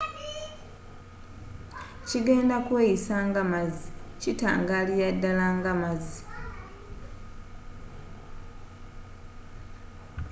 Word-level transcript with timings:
kigenda 2.07 2.55
kweyisa 2.65 3.15
nga 3.27 3.41
mazzi.kitangalira 3.51 5.09
ddala 5.15 5.47
nga 5.57 5.71
amazzi 5.75 6.19